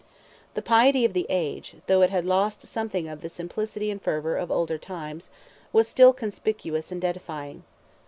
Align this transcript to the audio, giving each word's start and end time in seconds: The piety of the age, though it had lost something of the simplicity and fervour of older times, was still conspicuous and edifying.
The 0.55 0.63
piety 0.63 1.05
of 1.05 1.13
the 1.13 1.27
age, 1.29 1.75
though 1.85 2.01
it 2.01 2.09
had 2.09 2.25
lost 2.25 2.65
something 2.65 3.07
of 3.07 3.21
the 3.21 3.29
simplicity 3.29 3.91
and 3.91 4.01
fervour 4.01 4.35
of 4.35 4.49
older 4.49 4.79
times, 4.79 5.29
was 5.71 5.87
still 5.87 6.11
conspicuous 6.11 6.91
and 6.91 7.05
edifying. 7.05 7.63